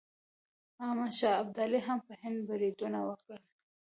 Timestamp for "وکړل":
3.07-3.41